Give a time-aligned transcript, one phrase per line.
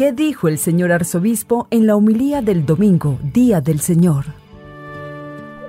[0.00, 4.24] ¿Qué dijo el señor arzobispo en la homilía del domingo, Día del Señor?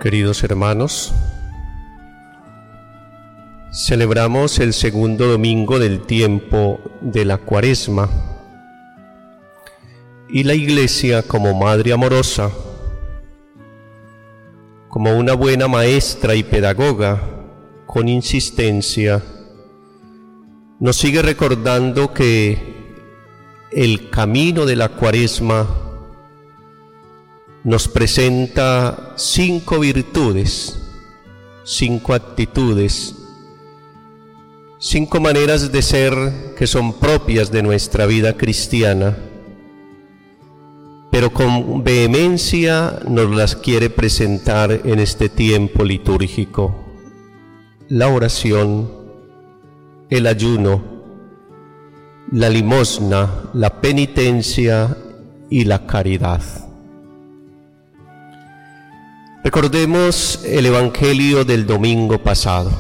[0.02, 1.14] Queridos hermanos,
[3.74, 8.10] celebramos el segundo domingo del tiempo de la cuaresma
[10.30, 12.52] y la iglesia como madre amorosa,
[14.88, 17.22] como una buena maestra y pedagoga,
[17.86, 19.22] con insistencia,
[20.80, 22.81] nos sigue recordando que
[23.72, 25.66] el camino de la cuaresma
[27.64, 30.78] nos presenta cinco virtudes,
[31.64, 33.16] cinco actitudes,
[34.78, 39.18] cinco maneras de ser que son propias de nuestra vida cristiana,
[41.10, 46.76] pero con vehemencia nos las quiere presentar en este tiempo litúrgico.
[47.88, 48.92] La oración,
[50.10, 51.01] el ayuno,
[52.32, 54.98] la limosna, la penitencia
[55.50, 56.42] y la caridad.
[59.44, 62.72] Recordemos el Evangelio del domingo pasado.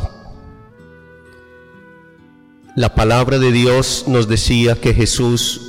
[2.78, 5.60] La palabra de Dios nos decía que Jesús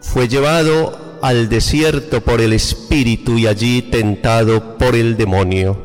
[0.00, 5.78] fue llevado al desierto por el Espíritu y allí tentado por el demonio.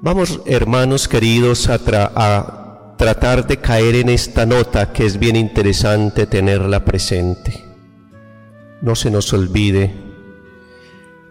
[0.00, 1.78] Vamos, hermanos queridos, a,
[2.14, 2.65] a
[2.96, 7.64] tratar de caer en esta nota que es bien interesante tenerla presente.
[8.80, 9.94] No se nos olvide.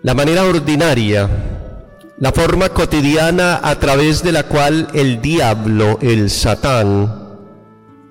[0.03, 1.30] La manera ordinaria,
[2.17, 7.39] la forma cotidiana a través de la cual el diablo, el satán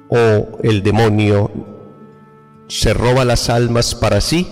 [0.09, 1.51] o el demonio
[2.69, 4.49] se roba las almas para sí,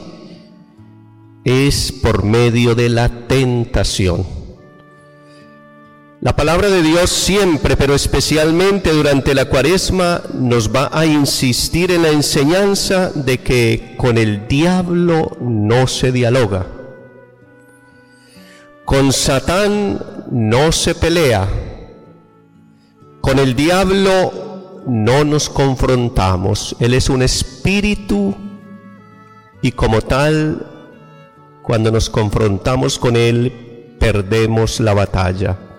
[1.45, 4.42] es por medio de la tentación.
[6.23, 12.03] La palabra de Dios siempre, pero especialmente durante la cuaresma, nos va a insistir en
[12.03, 16.67] la enseñanza de que con el diablo no se dialoga.
[18.85, 21.49] Con Satán no se pelea.
[23.21, 26.77] Con el diablo no nos confrontamos.
[26.79, 28.33] Él es un espíritu
[29.61, 30.69] y como tal,
[31.65, 35.72] cuando nos confrontamos con él, perdemos la batalla.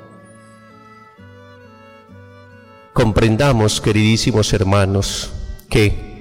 [2.94, 5.31] Comprendamos, queridísimos hermanos,
[5.68, 6.14] que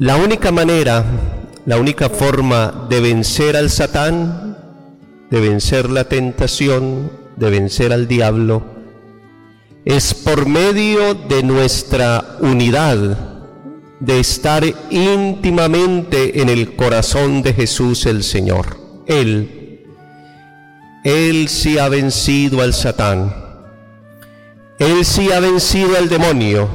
[0.00, 1.04] la única manera,
[1.64, 4.58] la única forma de vencer al Satán,
[5.30, 8.64] de vencer la tentación, de vencer al diablo,
[9.84, 12.96] es por medio de nuestra unidad,
[14.00, 18.76] de estar íntimamente en el corazón de Jesús el Señor.
[19.06, 19.86] Él,
[21.04, 23.49] Él sí ha vencido al Satán.
[24.80, 26.66] Él sí ha vencido al demonio.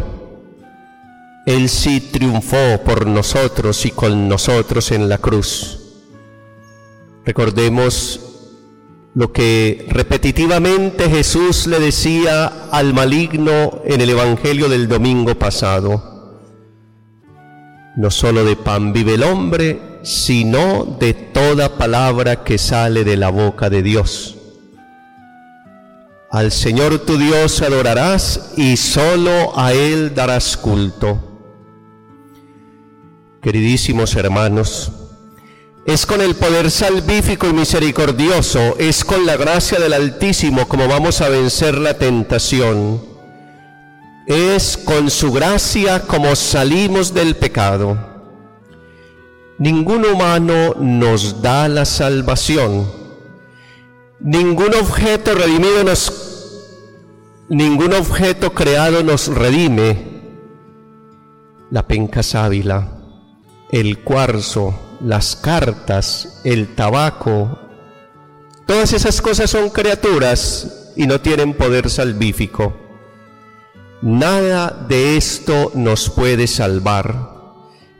[1.47, 5.79] Él sí triunfó por nosotros y con nosotros en la cruz.
[7.25, 8.19] Recordemos
[9.15, 16.41] lo que repetitivamente Jesús le decía al maligno en el Evangelio del domingo pasado.
[17.97, 23.29] No solo de pan vive el hombre, sino de toda palabra que sale de la
[23.29, 24.35] boca de Dios.
[26.35, 31.17] Al Señor tu Dios adorarás y solo a Él darás culto.
[33.41, 34.91] Queridísimos hermanos,
[35.85, 41.21] es con el poder salvífico y misericordioso, es con la gracia del Altísimo como vamos
[41.21, 43.01] a vencer la tentación.
[44.27, 47.97] Es con su gracia como salimos del pecado.
[49.57, 53.05] Ningún humano nos da la salvación
[54.19, 56.24] Ningún objeto redimido nos,
[57.49, 60.15] ningún objeto creado nos redime.
[61.71, 62.99] La penca sábila,
[63.71, 67.59] el cuarzo, las cartas, el tabaco,
[68.65, 72.75] todas esas cosas son criaturas y no tienen poder salvífico.
[74.01, 77.33] Nada de esto nos puede salvar.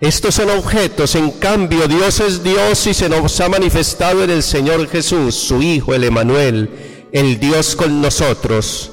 [0.02, 4.44] Estos son objetos, en cambio Dios es Dios y se nos ha manifestado en el
[4.44, 8.92] Señor Jesús, su Hijo, el Emanuel, el Dios con nosotros.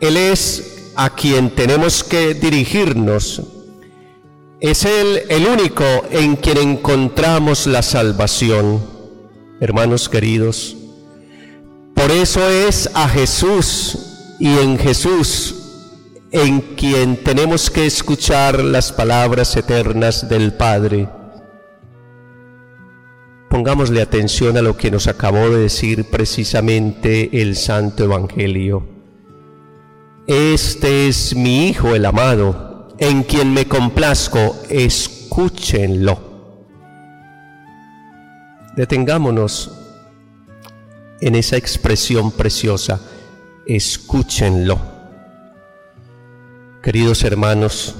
[0.00, 3.42] Él es a quien tenemos que dirigirnos.
[4.60, 8.82] Es Él el único en quien encontramos la salvación.
[9.60, 10.76] Hermanos queridos,
[11.94, 13.98] por eso es a Jesús
[14.38, 15.54] y en Jesús
[16.30, 21.08] en quien tenemos que escuchar las palabras eternas del Padre.
[23.48, 28.95] Pongámosle atención a lo que nos acabó de decir precisamente el Santo Evangelio.
[30.26, 36.18] Este es mi Hijo el amado, en quien me complazco, escúchenlo.
[38.74, 39.70] Detengámonos
[41.20, 43.00] en esa expresión preciosa,
[43.66, 44.80] escúchenlo.
[46.82, 47.94] Queridos hermanos,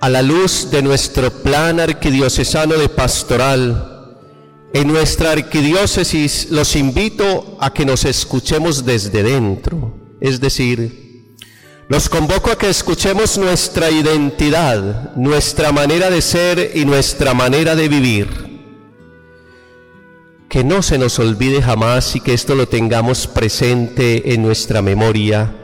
[0.00, 4.16] a la luz de nuestro plan arquidiocesano de pastoral,
[4.72, 11.36] en nuestra arquidiócesis los invito a que nos escuchemos desde dentro, es decir,
[11.86, 17.88] los convoco a que escuchemos nuestra identidad, nuestra manera de ser y nuestra manera de
[17.88, 18.28] vivir.
[20.48, 25.54] Que no se nos olvide jamás y que esto lo tengamos presente en nuestra memoria.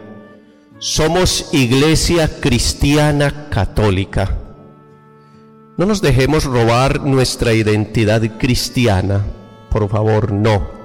[0.79, 4.37] Somos iglesia cristiana católica.
[5.79, 9.25] No nos dejemos robar nuestra identidad cristiana,
[9.71, 10.80] por favor, no.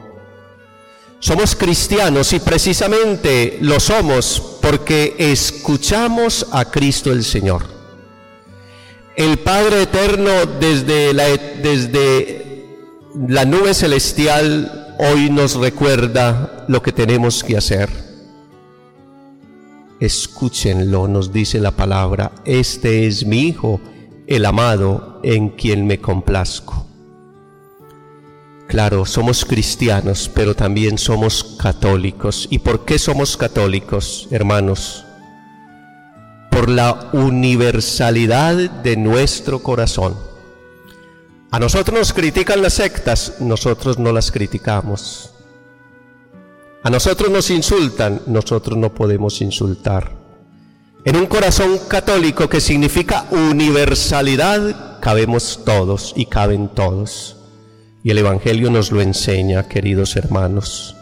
[1.25, 7.63] Somos cristianos y precisamente lo somos porque escuchamos a Cristo el Señor.
[9.16, 11.25] El Padre Eterno desde la,
[11.63, 12.68] desde
[13.27, 17.89] la nube celestial hoy nos recuerda lo que tenemos que hacer.
[20.00, 23.81] Escúchenlo, nos dice la palabra, este es mi Hijo
[24.27, 26.85] el amado en quien me complazco.
[28.67, 32.47] Claro, somos cristianos, pero también somos católicos.
[32.50, 35.06] ¿Y por qué somos católicos, hermanos?
[36.50, 40.15] Por la universalidad de nuestro corazón.
[41.51, 45.29] A nosotros nos critican las sectas, nosotros no las criticamos.
[46.83, 50.12] A nosotros nos insultan, nosotros no podemos insultar.
[51.06, 57.35] En un corazón católico que significa universalidad, cabemos todos y caben todos.
[58.06, 60.96] Y el Evangelio nos lo enseña, queridos hermanos.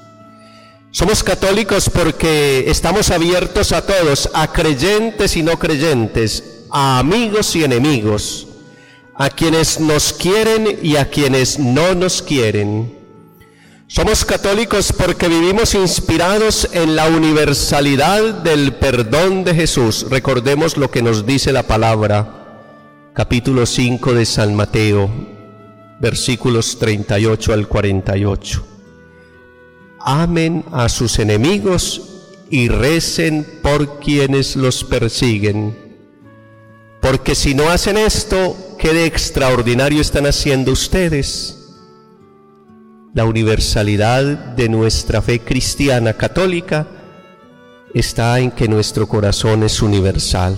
[0.90, 7.64] Somos católicos porque estamos abiertos a todos, a creyentes y no creyentes, a amigos y
[7.64, 8.48] enemigos,
[9.14, 13.04] a quienes nos quieren y a quienes no nos quieren
[13.94, 20.08] somos católicos porque vivimos inspirados en la universalidad del perdón de Jesús.
[20.10, 22.64] Recordemos lo que nos dice la palabra,
[23.14, 25.12] capítulo 5 de San Mateo,
[26.00, 28.66] versículos 38 al 48.
[30.00, 32.10] Amen a sus enemigos
[32.50, 35.78] y recen por quienes los persiguen.
[37.02, 41.60] Porque si no hacen esto, ¿qué de extraordinario están haciendo ustedes?
[43.14, 46.88] La universalidad de nuestra fe cristiana católica
[47.94, 50.58] está en que nuestro corazón es universal.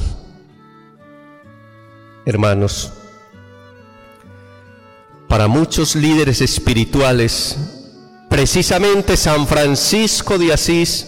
[2.25, 2.93] Hermanos,
[5.35, 7.57] para muchos líderes espirituales,
[8.29, 11.07] precisamente San Francisco de Asís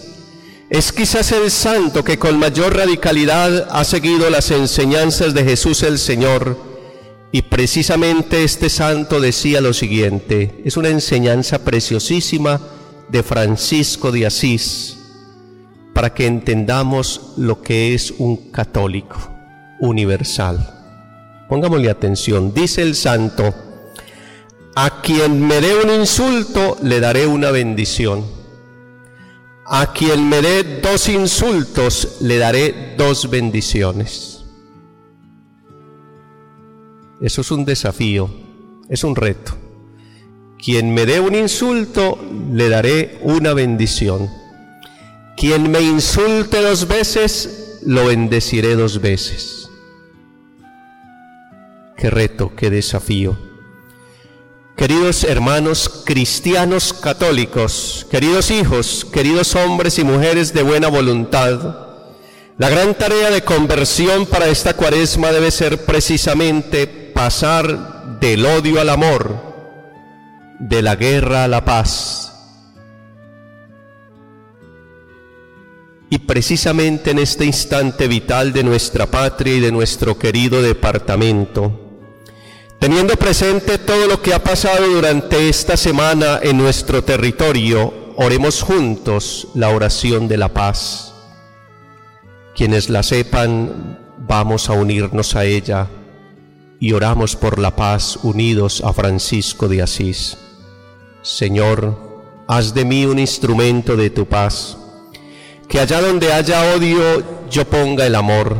[0.68, 5.98] es quizás el santo que con mayor radicalidad ha seguido las enseñanzas de Jesús el
[5.98, 6.58] Señor
[7.32, 12.60] y precisamente este santo decía lo siguiente, es una enseñanza preciosísima
[13.08, 14.98] de Francisco de Asís,
[15.94, 19.16] para que entendamos lo que es un católico
[19.80, 20.74] universal.
[21.48, 23.54] Pongámosle atención, dice el santo,
[24.80, 28.24] a quien me dé un insulto le daré una bendición.
[29.66, 34.44] A quien me dé dos insultos le daré dos bendiciones.
[37.20, 38.30] Eso es un desafío,
[38.88, 39.56] es un reto.
[40.64, 42.16] Quien me dé un insulto,
[42.52, 44.30] le daré una bendición.
[45.36, 49.68] Quien me insulte dos veces, lo bendeciré dos veces.
[51.96, 53.47] Qué reto, qué desafío.
[54.78, 61.88] Queridos hermanos cristianos católicos, queridos hijos, queridos hombres y mujeres de buena voluntad,
[62.58, 68.90] la gran tarea de conversión para esta cuaresma debe ser precisamente pasar del odio al
[68.90, 69.34] amor,
[70.60, 72.32] de la guerra a la paz.
[76.08, 81.87] Y precisamente en este instante vital de nuestra patria y de nuestro querido departamento,
[82.78, 89.48] teniendo presente todo lo que ha pasado durante esta semana en nuestro territorio, oremos juntos
[89.54, 91.12] la oración de la paz.
[92.54, 95.88] Quienes la sepan, vamos a unirnos a ella
[96.80, 100.36] y oramos por la paz unidos a Francisco de Asís.
[101.22, 101.96] Señor,
[102.46, 104.76] haz de mí un instrumento de tu paz,
[105.68, 108.56] que allá donde haya odio yo ponga el amor,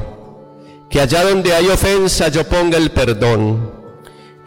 [0.91, 3.77] que allá donde hay ofensa yo ponga el perdón,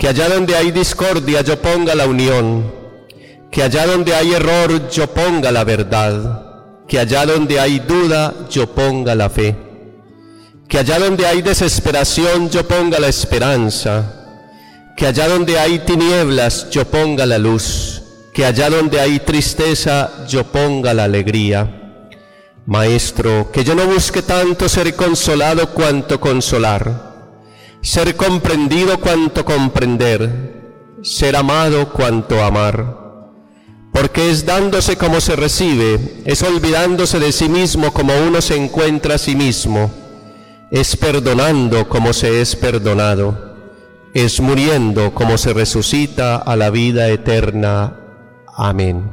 [0.01, 2.73] que allá donde hay discordia yo ponga la unión,
[3.51, 8.65] que allá donde hay error yo ponga la verdad, que allá donde hay duda yo
[8.73, 9.55] ponga la fe.
[10.67, 14.41] Que allá donde hay desesperación yo ponga la esperanza,
[14.97, 18.01] que allá donde hay tinieblas yo ponga la luz,
[18.33, 22.09] que allá donde hay tristeza yo ponga la alegría.
[22.65, 27.10] Maestro, que yo no busque tanto ser consolado cuanto consolar,
[27.81, 32.99] ser comprendido cuanto comprender, ser amado cuanto amar.
[33.91, 39.15] Porque es dándose como se recibe, es olvidándose de sí mismo como uno se encuentra
[39.15, 39.91] a sí mismo,
[40.71, 43.57] es perdonando como se es perdonado,
[44.13, 47.97] es muriendo como se resucita a la vida eterna.
[48.55, 49.11] Amén.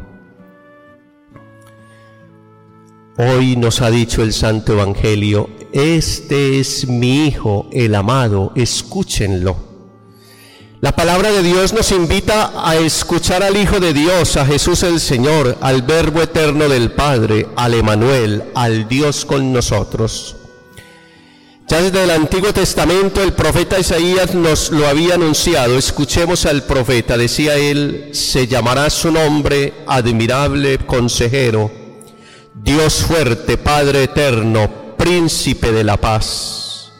[3.16, 9.56] Hoy nos ha dicho el Santo Evangelio, este es mi Hijo, el amado, escúchenlo.
[10.80, 15.00] La palabra de Dios nos invita a escuchar al Hijo de Dios, a Jesús el
[15.00, 20.37] Señor, al Verbo eterno del Padre, al Emanuel, al Dios con nosotros.
[21.68, 25.76] Ya desde el Antiguo Testamento el profeta Isaías nos lo había anunciado.
[25.76, 31.70] Escuchemos al profeta, decía él, se llamará su nombre admirable consejero
[32.62, 34.68] Dios fuerte, Padre eterno,
[34.99, 36.93] príncipe de la paz.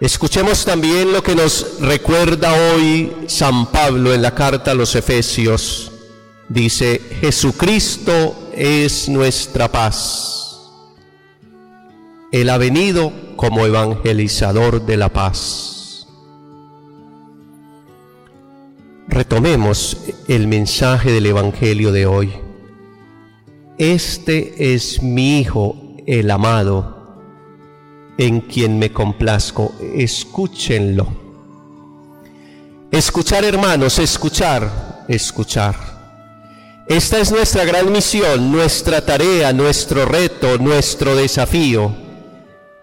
[0.00, 5.90] Escuchemos también lo que nos recuerda hoy San Pablo en la carta a los Efesios.
[6.48, 10.60] Dice, Jesucristo es nuestra paz.
[12.30, 16.06] Él ha venido como evangelizador de la paz.
[19.08, 19.96] Retomemos
[20.28, 22.32] el mensaje del Evangelio de hoy.
[23.78, 26.97] Este es mi Hijo, el amado,
[28.18, 29.74] en quien me complazco.
[29.94, 31.06] Escúchenlo.
[32.90, 35.76] Escuchar, hermanos, escuchar, escuchar.
[36.88, 41.94] Esta es nuestra gran misión, nuestra tarea, nuestro reto, nuestro desafío.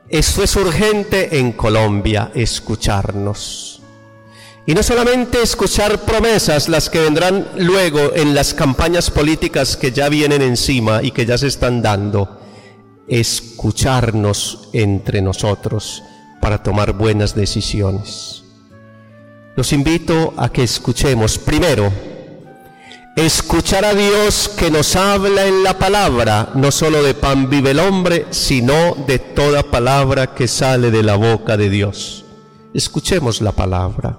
[0.08, 3.82] Esto es urgente en Colombia, escucharnos.
[4.68, 10.08] Y no solamente escuchar promesas, las que vendrán luego en las campañas políticas que ya
[10.10, 12.42] vienen encima y que ya se están dando,
[13.08, 16.04] escucharnos entre nosotros
[16.42, 18.44] para tomar buenas decisiones.
[19.56, 21.92] Los invito a que escuchemos primero,
[23.16, 27.80] escuchar a Dios que nos habla en la palabra, no solo de pan vive el
[27.80, 32.26] hombre, sino de toda palabra que sale de la boca de Dios.
[32.74, 34.18] Escuchemos la palabra.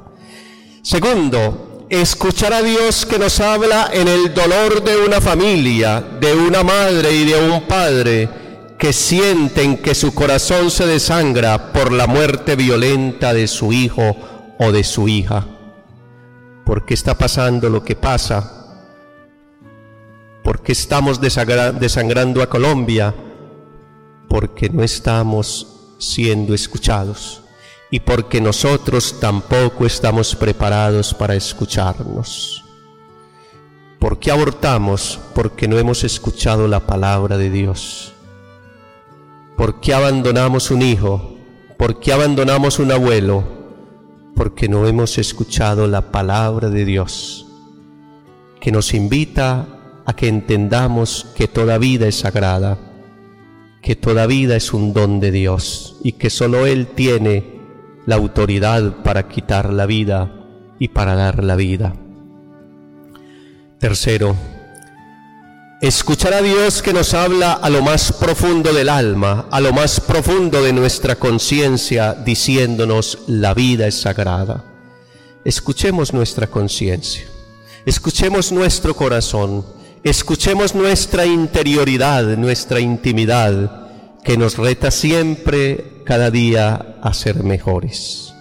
[0.81, 6.62] Segundo, escuchar a Dios que nos habla en el dolor de una familia, de una
[6.62, 8.46] madre y de un padre
[8.78, 14.16] que sienten que su corazón se desangra por la muerte violenta de su hijo
[14.59, 15.47] o de su hija.
[16.64, 18.52] ¿Por qué está pasando lo que pasa?
[20.42, 23.14] ¿Por qué estamos desangrando a Colombia?
[24.28, 25.66] Porque no estamos
[25.99, 27.42] siendo escuchados
[27.90, 32.64] y porque nosotros tampoco estamos preparados para escucharnos.
[33.99, 35.18] ¿Por qué abortamos?
[35.35, 38.16] Porque no hemos escuchado la palabra de Dios.
[39.57, 41.35] ¿Por qué abandonamos un hijo?
[41.79, 43.43] ¿Por qué abandonamos un abuelo?
[44.35, 47.47] Porque no hemos escuchado la palabra de Dios,
[48.61, 49.67] que nos invita
[50.05, 52.77] a que entendamos que toda vida es sagrada,
[53.81, 57.57] que toda vida es un don de Dios y que solo Él tiene
[58.05, 60.33] la autoridad para quitar la vida
[60.79, 61.95] y para dar la vida.
[63.79, 64.37] Tercero,
[65.80, 70.00] escuchar a Dios que nos habla a lo más profundo del alma, a lo más
[70.00, 74.64] profundo de nuestra conciencia, diciéndonos la vida es sagrada.
[75.45, 77.25] Escuchemos nuestra conciencia,
[77.85, 79.64] escuchemos nuestro corazón,
[80.02, 83.87] escuchemos nuestra interioridad, nuestra intimidad,
[84.25, 88.36] que nos reta siempre cada día a ser mejores.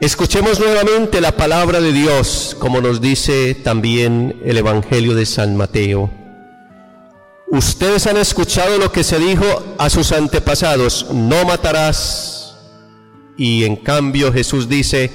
[0.00, 6.10] Escuchemos nuevamente la palabra de Dios, como nos dice también el Evangelio de San Mateo.
[7.48, 9.44] Ustedes han escuchado lo que se dijo
[9.76, 12.56] a sus antepasados, no matarás.
[13.36, 15.10] Y en cambio Jesús dice,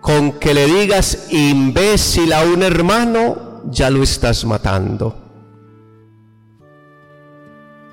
[0.00, 5.16] con que le digas imbécil a un hermano, ya lo estás matando.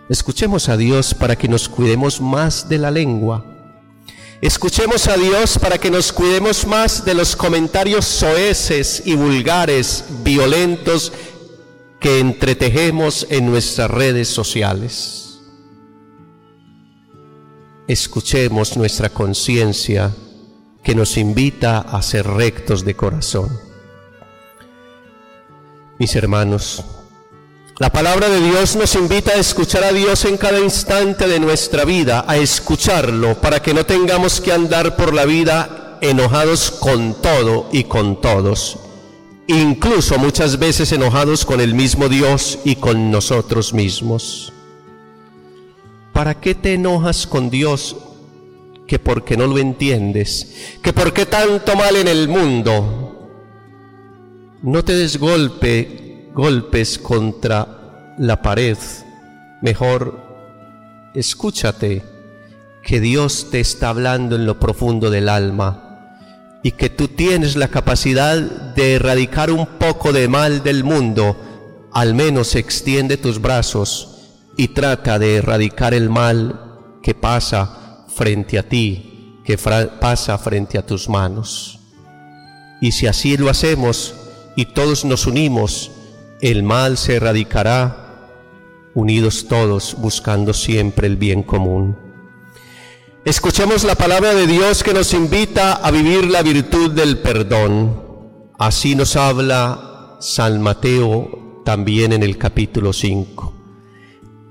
[0.10, 3.55] Escuchemos a Dios para que nos cuidemos más de la lengua.
[4.46, 11.12] Escuchemos a Dios para que nos cuidemos más de los comentarios soeces y vulgares, violentos,
[12.00, 15.40] que entretejemos en nuestras redes sociales.
[17.88, 20.12] Escuchemos nuestra conciencia
[20.84, 23.50] que nos invita a ser rectos de corazón.
[25.98, 26.86] Mis hermanos,
[27.78, 31.84] La palabra de Dios nos invita a escuchar a Dios en cada instante de nuestra
[31.84, 37.68] vida, a escucharlo para que no tengamos que andar por la vida enojados con todo
[37.74, 38.80] y con todos,
[39.48, 44.54] incluso muchas veces enojados con el mismo Dios y con nosotros mismos.
[46.14, 47.98] ¿Para qué te enojas con Dios
[48.88, 50.78] que porque no lo entiendes?
[50.82, 53.30] ¿Que por qué tanto mal en el mundo?
[54.62, 56.05] No te des golpe,
[56.36, 58.78] golpes contra la pared.
[59.62, 60.20] Mejor
[61.16, 62.04] escúchate
[62.84, 65.82] que Dios te está hablando en lo profundo del alma
[66.62, 71.38] y que tú tienes la capacidad de erradicar un poco de mal del mundo.
[71.94, 78.64] Al menos extiende tus brazos y trata de erradicar el mal que pasa frente a
[78.64, 81.80] ti, que pasa frente a tus manos.
[82.82, 84.14] Y si así lo hacemos
[84.58, 85.92] y todos nos unimos,
[86.42, 88.06] el mal se erradicará
[88.94, 91.98] unidos todos buscando siempre el bien común.
[93.26, 98.04] Escuchemos la palabra de Dios que nos invita a vivir la virtud del perdón.
[98.58, 103.54] Así nos habla San Mateo también en el capítulo 5.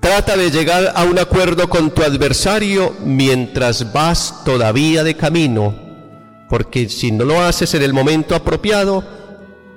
[0.00, 5.74] Trata de llegar a un acuerdo con tu adversario mientras vas todavía de camino,
[6.50, 9.13] porque si no lo haces en el momento apropiado,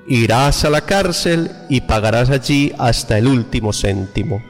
[0.08, 4.42] irás a la cárcel y pagarás allí hasta el último céntimo.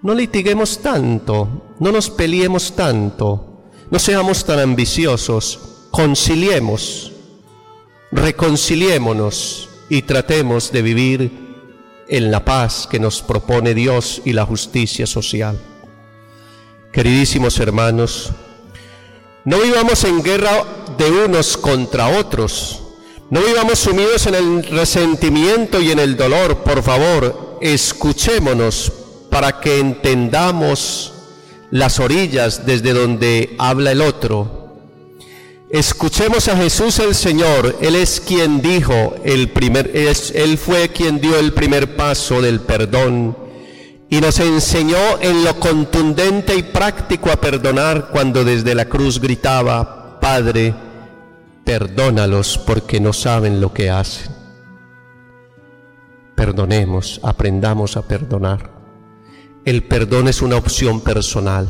[0.00, 7.12] No litiguemos tanto, no nos peleemos tanto, no seamos tan ambiciosos, conciliemos,
[8.12, 11.48] reconciliémonos y tratemos de vivir
[12.08, 15.60] en la paz que nos propone Dios y la justicia social.
[16.92, 18.30] Queridísimos hermanos,
[19.44, 20.64] no vivamos en guerra
[20.96, 22.87] de unos contra otros,
[23.30, 28.92] no vivamos sumidos en el resentimiento y en el dolor, por favor, escuchémonos
[29.30, 31.12] para que entendamos
[31.70, 34.58] las orillas desde donde habla el otro.
[35.70, 41.38] Escuchemos a Jesús el Señor, Él es quien dijo el primer, Él fue quien dio
[41.38, 43.36] el primer paso del perdón
[44.08, 50.18] y nos enseñó en lo contundente y práctico a perdonar cuando desde la cruz gritaba,
[50.18, 50.74] Padre,
[51.68, 54.32] perdónalos porque no saben lo que hacen.
[56.34, 58.70] Perdonemos, aprendamos a perdonar.
[59.66, 61.68] El perdón es una opción personal.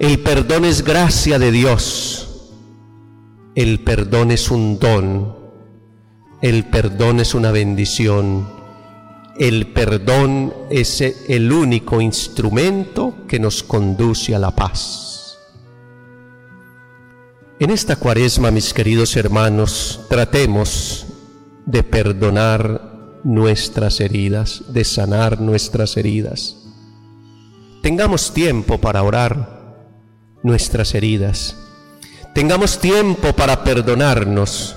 [0.00, 2.50] El perdón es gracia de Dios.
[3.54, 5.36] El perdón es un don,
[6.42, 8.48] el perdón es una bendición,
[9.38, 15.07] el perdón es el único instrumento que nos conduce a la paz.
[17.60, 21.06] En esta cuaresma, mis queridos hermanos, tratemos
[21.66, 26.56] de perdonar nuestras heridas, de sanar nuestras heridas.
[27.82, 29.76] Tengamos tiempo para orar
[30.42, 31.56] nuestras heridas
[32.38, 34.76] Tengamos tiempo para perdonarnos,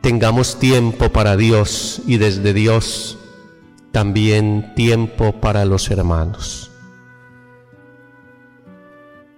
[0.00, 3.18] tengamos tiempo para Dios y desde Dios
[3.92, 6.70] también tiempo para los hermanos.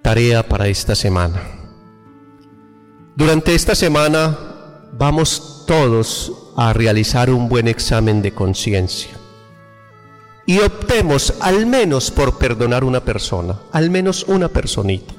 [0.01, 1.60] Tarea para esta semana.
[3.17, 4.39] Durante esta semana
[4.93, 9.11] vamos todos a realizar un buen examen de conciencia
[10.47, 15.15] y optemos al menos por perdonar una persona, al menos una personita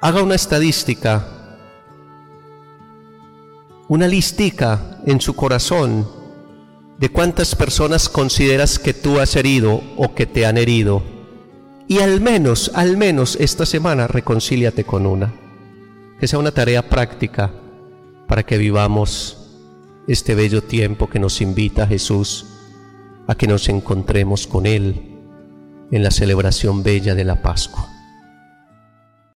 [0.00, 1.26] haga una estadística,
[3.88, 6.08] una listica en su corazón
[6.98, 11.02] de cuántas personas consideras que tú has herido o que te han herido.
[11.90, 15.34] Y al menos, al menos esta semana reconcíliate con una.
[16.20, 17.50] Que sea una tarea práctica
[18.28, 19.56] para que vivamos
[20.06, 22.46] este bello tiempo que nos invita Jesús
[23.26, 25.18] a que nos encontremos con Él
[25.90, 27.88] en la celebración bella de la Pascua.